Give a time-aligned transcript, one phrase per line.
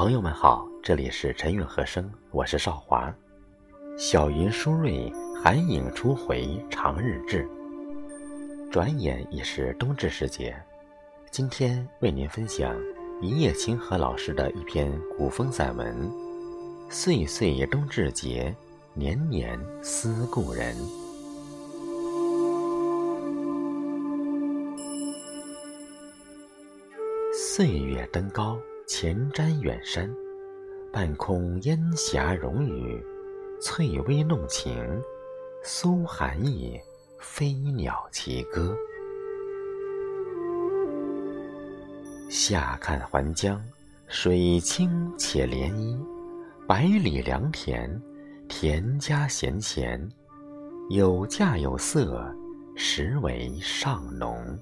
[0.00, 3.14] 朋友们好，这里是陈韵和声，我是少华。
[3.98, 5.12] 小云舒瑞，
[5.44, 7.46] 寒影初回长日至，
[8.72, 10.56] 转眼已是冬至时节。
[11.30, 12.74] 今天为您分享
[13.20, 15.94] 一叶清河老师的一篇古风散文
[16.90, 18.56] 《岁岁冬至节，
[18.94, 20.74] 年年思故人》。
[27.34, 28.56] 岁月登高，
[28.92, 30.12] 前瞻远山，
[30.92, 33.00] 半空烟霞融雨，
[33.62, 34.84] 翠微弄晴，
[35.62, 36.76] 苏寒意，
[37.20, 38.76] 飞鸟齐歌。
[42.28, 43.64] 下看还江，
[44.08, 45.96] 水清且涟漪，
[46.66, 47.88] 百里良田，
[48.48, 50.10] 田家闲闲，
[50.88, 52.28] 有价有色，
[52.74, 54.58] 实为上农。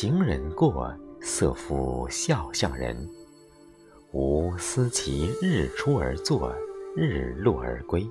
[0.00, 3.06] 行人过，色夫笑向人。
[4.12, 6.50] 吾思其日出而作，
[6.96, 8.08] 日落而归。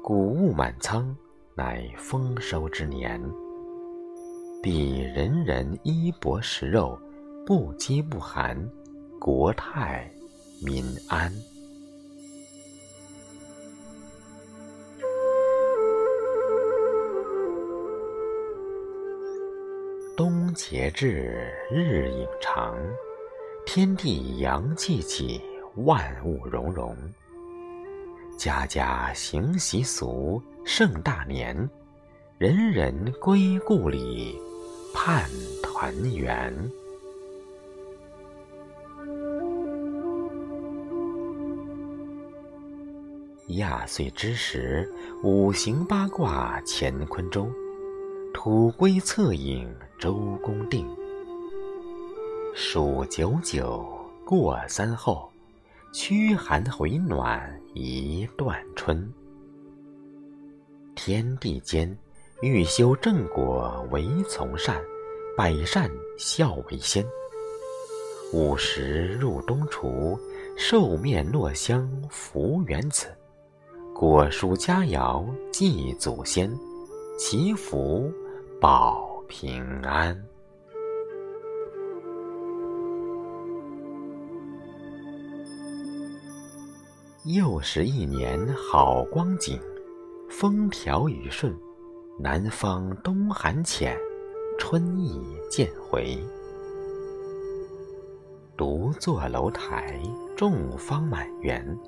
[0.00, 1.12] 谷物满仓，
[1.56, 3.20] 乃丰收之年。
[4.62, 6.96] 必人人衣帛食肉，
[7.44, 8.56] 不饥不寒，
[9.18, 10.08] 国泰
[10.64, 11.32] 民安。
[20.58, 22.76] 节至，日影长，
[23.64, 25.40] 天地阳气起，
[25.76, 26.96] 万物融融。
[28.36, 31.56] 家家行习俗，盛大年，
[32.38, 34.36] 人人归故里，
[34.92, 35.30] 盼
[35.62, 36.52] 团圆。
[43.50, 44.92] 亚岁之时，
[45.22, 47.48] 五行八卦乾坤中。
[48.32, 50.86] 土龟侧影周公定，
[52.54, 53.84] 数九九
[54.24, 55.28] 过三后，
[55.92, 59.10] 驱寒回暖一段春。
[60.94, 61.96] 天地间，
[62.42, 64.80] 欲修正果唯从善，
[65.36, 67.04] 百善孝为先。
[68.32, 70.18] 午时入冬厨，
[70.56, 73.06] 寿面落香福元子，
[73.94, 76.50] 果蔬佳肴祭祖先，
[77.18, 78.12] 祈福。
[78.60, 80.24] 保平安。
[87.24, 89.60] 又是一年好光景，
[90.30, 91.52] 风调雨顺，
[92.20, 93.98] 南方冬寒浅，
[94.58, 96.18] 春意渐回。
[98.56, 100.00] 独坐楼台，
[100.36, 101.78] 众芳满园，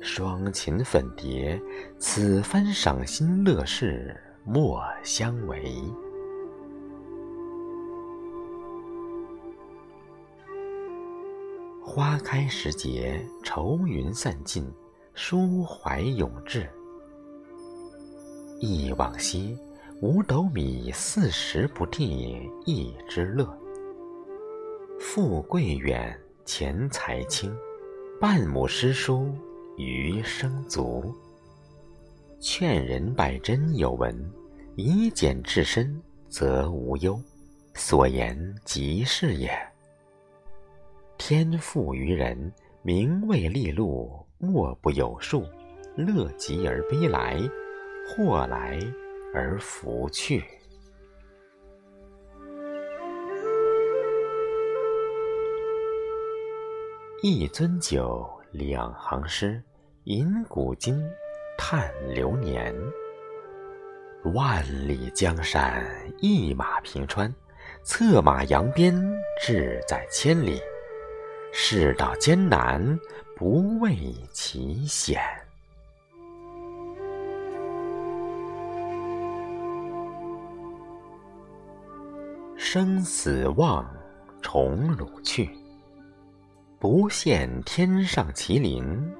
[0.00, 1.60] 双琴粉蝶，
[1.98, 4.16] 此番赏心乐事。
[4.44, 5.82] 莫相违。
[11.80, 14.64] 花开时节，愁云散尽，
[15.14, 16.68] 抒怀永志。
[18.60, 19.56] 忆往昔，
[20.00, 23.46] 五斗米四十不地一之乐。
[24.98, 27.54] 富贵远，钱财轻，
[28.20, 29.30] 半亩诗书
[29.76, 31.14] 余生足。
[32.42, 34.12] 劝人百真有闻，
[34.74, 37.16] 以简至身，则无忧。
[37.74, 39.48] 所言极是也。
[41.16, 45.44] 天赋于人，名未利禄，莫不有数。
[45.94, 47.40] 乐极而悲来，
[48.08, 48.76] 祸来
[49.32, 50.42] 而福去。
[57.22, 59.62] 一樽酒，两行诗，
[60.04, 61.00] 饮古今。
[61.74, 62.70] 叹流年，
[64.34, 65.82] 万里江山
[66.20, 67.34] 一马平川，
[67.82, 68.94] 策马扬鞭
[69.40, 70.60] 志在千里。
[71.50, 73.00] 世道艰难，
[73.34, 73.96] 不畏
[74.34, 75.18] 其险。
[82.54, 83.90] 生死望，
[84.42, 85.48] 宠辱去，
[86.78, 89.10] 不羡天上麒麟。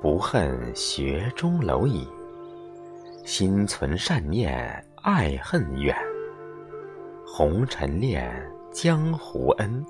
[0.00, 2.06] 不恨学中蝼蚁，
[3.24, 5.96] 心存善念，爱恨远。
[7.26, 8.30] 红尘恋，
[8.70, 9.84] 江湖恩，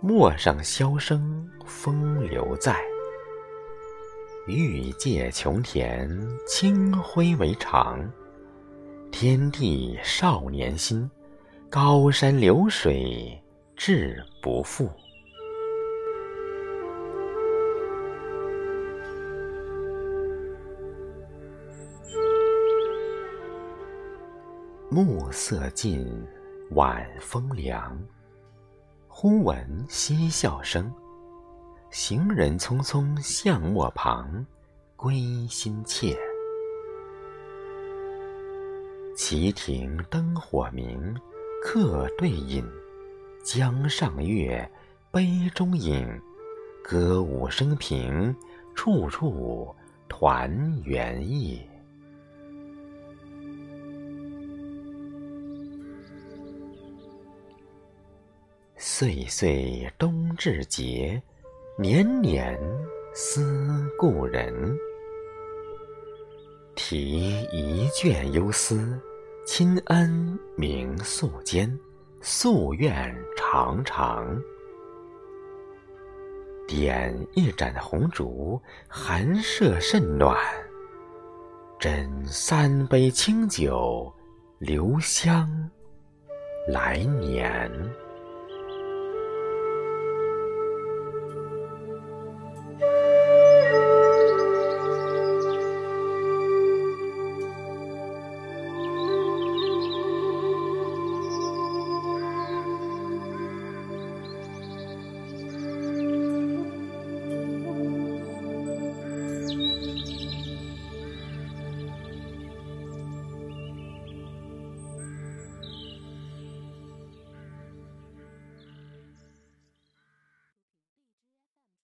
[0.00, 2.76] 陌上箫声，风流在。
[4.46, 6.08] 欲借穷田，
[6.46, 8.08] 清辉为常。
[9.10, 11.10] 天地少年心，
[11.70, 13.42] 高山流水
[13.74, 14.90] 志不负。
[24.88, 26.06] 暮色尽，
[26.70, 27.98] 晚风凉。
[29.08, 30.92] 忽闻嬉笑声，
[31.90, 34.46] 行人匆匆向磨旁，
[34.94, 36.16] 归心切。
[39.16, 41.12] 旗亭灯火明，
[41.64, 42.64] 客对饮，
[43.42, 44.70] 江上月，
[45.10, 46.08] 杯中影，
[46.84, 48.32] 歌舞升平，
[48.76, 49.74] 处处
[50.08, 51.68] 团圆意。
[58.98, 61.22] 岁岁冬至节，
[61.76, 62.58] 年年
[63.12, 64.74] 思故人。
[66.74, 68.98] 题一卷幽思，
[69.44, 71.78] 亲恩铭素间，
[72.22, 74.26] 夙愿长长。
[76.66, 78.58] 点一盏红烛，
[78.88, 80.34] 寒舍甚暖。
[81.78, 84.10] 斟三杯清酒，
[84.58, 85.46] 留香
[86.66, 87.70] 来年。